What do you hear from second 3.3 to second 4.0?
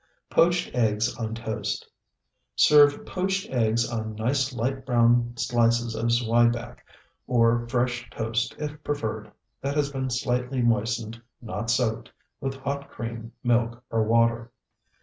eggs